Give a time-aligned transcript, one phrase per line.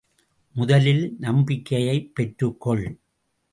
[0.55, 2.85] முதலில் நம்பிக்கையைப் பெற்றுக் கொள்!